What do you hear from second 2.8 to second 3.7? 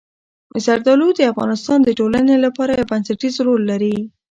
بنسټيز رول